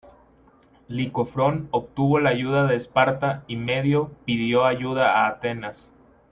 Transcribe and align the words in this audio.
Licofrón 0.87 1.67
obtuvo 1.69 2.19
la 2.19 2.31
ayuda 2.31 2.65
de 2.65 2.75
Esparta 2.75 3.43
y 3.45 3.55
Medio 3.55 4.11
pidió 4.25 4.65
ayuda 4.65 5.19
a 5.19 5.27
Atenas. 5.27 5.91